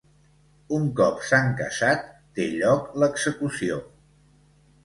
[0.77, 2.09] Un cop s'han casat,
[2.39, 3.79] té lloc l'execució.